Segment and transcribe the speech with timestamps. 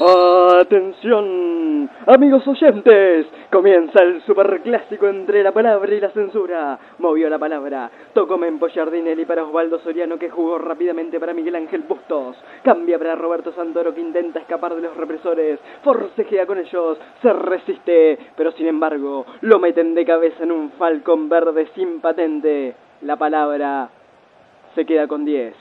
[0.00, 6.78] Atención, amigos oyentes, comienza el superclásico entre la palabra y la censura.
[6.98, 11.82] Movió la palabra, tocó Mempo Giardinelli para Osvaldo Soriano que jugó rápidamente para Miguel Ángel
[11.82, 12.36] Bustos.
[12.62, 15.58] Cambia para Roberto Santoro que intenta escapar de los represores.
[15.82, 21.28] Forcejea con ellos, se resiste, pero sin embargo lo meten de cabeza en un falcón
[21.28, 22.76] verde sin patente.
[23.02, 23.88] La palabra
[24.76, 25.54] se queda con 10.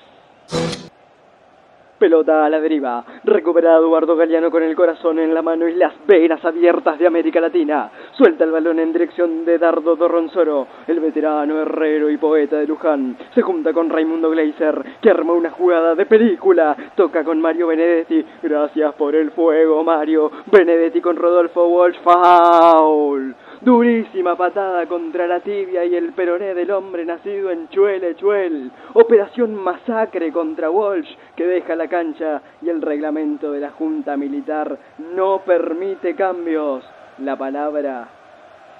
[1.97, 3.03] Pelota a la deriva.
[3.27, 7.41] Recupera Eduardo Galeano con el corazón en la mano y las venas abiertas de América
[7.41, 7.91] Latina.
[8.13, 10.65] Suelta el balón en dirección de Dardo Dorronzoro.
[10.87, 15.51] El veterano herrero y poeta de Luján se junta con Raimundo Gleiser, que arma una
[15.51, 16.73] jugada de película.
[16.95, 18.23] Toca con Mario Benedetti.
[18.41, 20.31] Gracias por el fuego, Mario.
[20.49, 21.99] Benedetti con Rodolfo Walsh.
[21.99, 23.35] Foul.
[23.61, 30.31] Durísima patada contra la tibia y el peroné del hombre nacido en Chuel Operación masacre
[30.31, 34.77] contra Walsh que deja la cancha y el reglamento de la Junta Militar
[35.15, 36.83] no permite cambios.
[37.17, 38.07] La palabra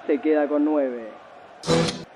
[0.06, 1.17] se queda con nueve.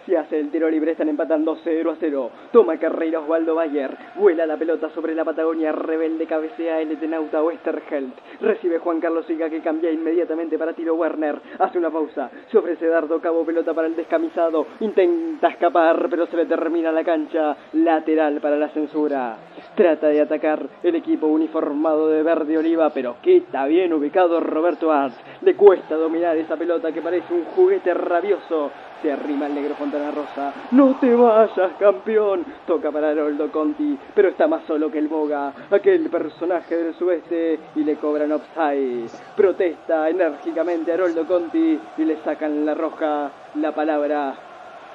[0.05, 2.31] Si hace el tiro libre, están empatando 0 a 0.
[2.50, 3.97] Toma carrera Osvaldo Bayer.
[4.17, 5.70] Vuela la pelota sobre la Patagonia.
[5.70, 8.12] Rebelde cabecea el Etenauta Westerheld.
[8.41, 11.41] Recibe Juan Carlos Siga que cambia inmediatamente para tiro Werner.
[11.61, 12.28] Hace una pausa.
[12.50, 14.67] Se ofrece Dardo Cabo pelota para el descamisado.
[14.81, 17.56] Intenta escapar, pero se le termina la cancha.
[17.75, 19.37] Lateral para la censura.
[19.77, 25.16] Trata de atacar el equipo uniformado de verde oliva, pero quita bien ubicado Roberto Arts.
[25.42, 28.72] Le cuesta dominar esa pelota que parece un juguete rabioso.
[29.00, 30.52] Se arrima el negro Fontana Rosa.
[30.70, 32.44] No te vayas, campeón.
[32.66, 37.58] Toca para Haroldo Conti, pero está más solo que el Boga, aquel personaje del sudeste,
[37.76, 39.10] y le cobran offside.
[39.36, 43.30] Protesta enérgicamente Haroldo Conti y le sacan la roja.
[43.56, 44.34] La palabra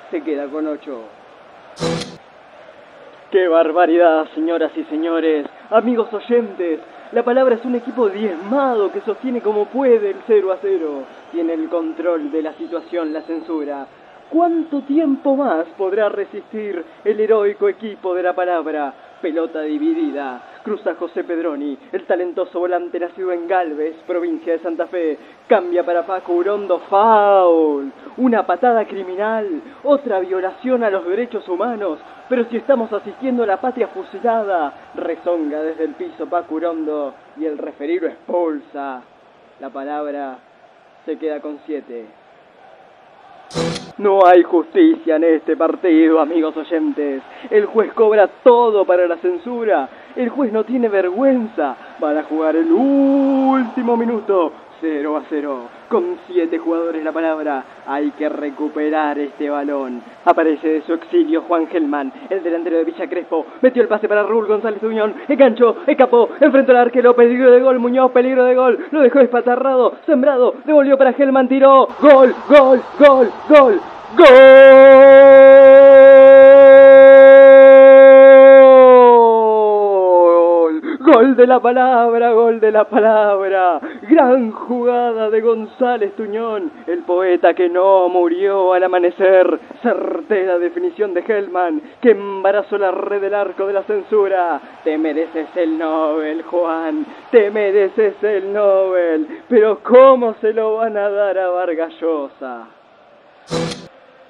[0.09, 1.01] se queda con ocho.
[3.31, 5.45] ¡Qué barbaridad, señoras y señores!
[5.69, 6.79] Amigos oyentes,
[7.11, 11.03] la palabra es un equipo diezmado que sostiene como puede el 0 a 0.
[11.31, 13.85] Tiene el control de la situación, la censura.
[14.29, 18.93] ¿Cuánto tiempo más podrá resistir el heroico equipo de la palabra?
[19.21, 20.59] Pelota dividida.
[20.65, 25.17] Cruza José Pedroni, el talentoso volante nacido en Galvez, provincia de Santa Fe.
[25.47, 26.79] Cambia para Paco Urondo.
[26.89, 27.89] Foul.
[28.17, 29.61] Una patada criminal.
[29.85, 31.97] Otra violación a los derechos humanos.
[32.27, 37.45] Pero si estamos asistiendo a la patria fusilada, rezonga desde el piso Paco Urondo y
[37.45, 39.01] el referido expulsa.
[39.61, 40.37] La palabra
[41.05, 42.26] se queda con siete.
[43.97, 47.23] No hay justicia en este partido, amigos oyentes.
[47.49, 49.89] El juez cobra todo para la censura.
[50.15, 51.75] El juez no tiene vergüenza.
[51.99, 54.51] Van a jugar el último minuto.
[54.81, 55.59] 0 a 0.
[55.89, 57.63] Con 7 jugadores la palabra.
[57.85, 60.01] Hay que recuperar este balón.
[60.25, 63.45] Aparece de su exilio Juan Gelman, el delantero de Villa Crespo.
[63.61, 65.15] Metió el pase para Raúl González Uñón.
[65.27, 67.15] Enganchó, escapó, enfrentó al arquero.
[67.15, 68.87] Peligro de gol, Muñoz, peligro de gol.
[68.91, 70.55] Lo dejó espatarrado, sembrado.
[70.65, 71.87] Devolvió para Gelman, tiró.
[72.01, 73.81] Gol, gol, gol, gol.
[74.15, 75.36] ¡Gol!
[81.17, 83.79] Gol de la palabra, gol de la palabra.
[84.03, 89.59] Gran jugada de González Tuñón, el poeta que no murió al amanecer.
[89.81, 94.61] Certera definición de Hellman, que embarazó la red del arco de la censura.
[94.83, 99.27] Te mereces el Nobel, Juan, te mereces el Nobel.
[99.49, 102.76] Pero ¿cómo se lo van a dar a Vargallosa?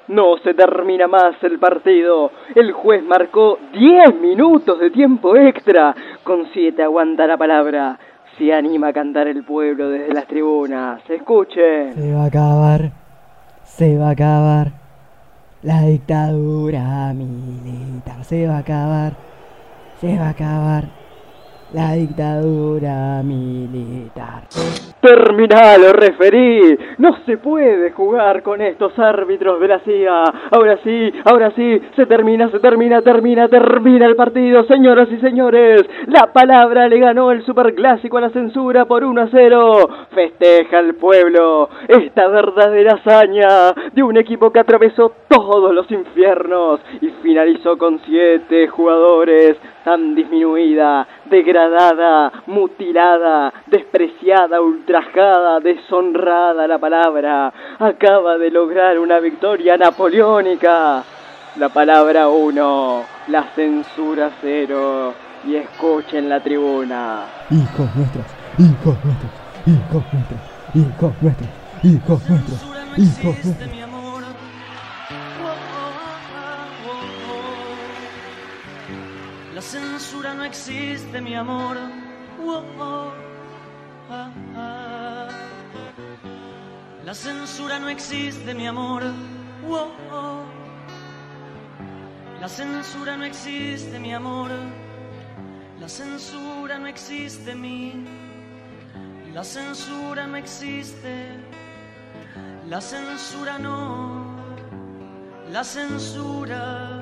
[0.07, 2.31] No se termina más el partido.
[2.56, 5.94] El juez marcó 10 minutos de tiempo extra.
[6.23, 8.00] Con 7 aguanta la palabra.
[8.38, 11.01] Se anima a cantar el pueblo desde las tribunas.
[11.09, 11.94] Escuchen.
[11.94, 12.91] Se va a acabar.
[13.63, 14.72] Se va a acabar.
[15.63, 18.24] La dictadura militar.
[18.24, 19.13] Se va a acabar.
[20.00, 20.97] Se va a acabar.
[21.73, 24.44] La dictadura militar.
[25.01, 26.78] Terminalo, referí.
[26.97, 30.23] No se puede jugar con estos árbitros de la CIA.
[30.51, 35.83] Ahora sí, ahora sí, se termina, se termina, termina, termina el partido, señoras y señores.
[36.07, 39.89] La palabra le ganó el superclásico a la censura por 1 a 0.
[40.15, 47.09] Festeja el pueblo esta verdadera hazaña de un equipo que atravesó todos los infiernos y
[47.21, 49.57] finalizó con siete jugadores
[49.88, 61.01] tan disminuida, degradada, mutilada, despreciada, ultrajada, deshonrada la palabra, acaba de lograr una victoria napoleónica.
[61.56, 65.13] La palabra uno, la censura cero,
[65.45, 67.22] y escuchen la tribuna.
[67.50, 68.25] Hijos nuestros,
[68.60, 69.31] hijos nuestros,
[69.66, 70.40] hijos nuestros,
[70.74, 71.50] hijos nuestros,
[71.83, 72.62] hijos nuestros,
[72.98, 73.87] hijos nuestros.
[80.68, 81.78] Existe, mi amor.
[84.10, 85.30] ah.
[87.06, 89.04] La censura no existe, mi amor.
[89.66, 90.44] Oh, oh.
[92.42, 94.52] La censura no existe, mi amor.
[95.80, 98.06] La censura no existe, mi.
[99.34, 101.30] La censura no existe.
[102.68, 104.36] La censura no.
[105.50, 106.96] La censura